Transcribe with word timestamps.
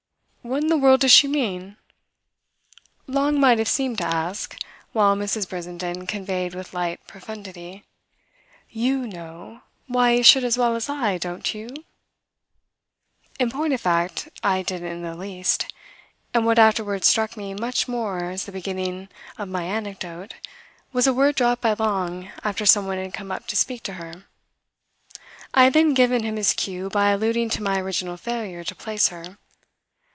"What 0.43 0.63
in 0.63 0.69
the 0.69 0.77
world 0.77 1.01
does 1.01 1.11
she 1.11 1.27
mean?" 1.27 1.77
Long 3.05 3.39
might 3.39 3.59
have 3.59 3.67
seemed 3.67 3.99
to 3.99 4.03
ask; 4.07 4.57
while 4.91 5.15
Mrs. 5.15 5.47
Brissenden 5.47 6.07
conveyed 6.07 6.55
with 6.55 6.73
light 6.73 6.99
profundity: 7.05 7.83
"You 8.71 9.05
know 9.05 9.61
why 9.85 10.15
he 10.15 10.23
should 10.23 10.43
as 10.43 10.57
well 10.57 10.75
as 10.75 10.89
I, 10.89 11.19
don't 11.19 11.53
you?" 11.53 11.69
In 13.39 13.51
point 13.51 13.73
of 13.73 13.81
fact 13.81 14.29
I 14.43 14.63
didn't 14.63 14.91
in 14.91 15.03
the 15.03 15.13
least; 15.15 15.71
and 16.33 16.43
what 16.43 16.57
afterwards 16.57 17.05
struck 17.07 17.37
me 17.37 17.53
much 17.53 17.87
more 17.87 18.31
as 18.31 18.45
the 18.45 18.51
beginning 18.51 19.09
of 19.37 19.47
my 19.47 19.65
anecdote 19.65 20.33
was 20.91 21.05
a 21.05 21.13
word 21.13 21.35
dropped 21.35 21.61
by 21.61 21.73
Long 21.73 22.31
after 22.43 22.65
someone 22.65 22.97
had 22.97 23.13
come 23.13 23.31
up 23.31 23.45
to 23.45 23.55
speak 23.55 23.83
to 23.83 23.93
her. 23.93 24.25
I 25.53 25.65
had 25.65 25.73
then 25.73 25.93
given 25.93 26.23
him 26.23 26.35
his 26.37 26.53
cue 26.55 26.89
by 26.89 27.11
alluding 27.11 27.51
to 27.51 27.63
my 27.63 27.79
original 27.79 28.17
failure 28.17 28.63
to 28.63 28.73
place 28.73 29.09
her. 29.09 29.37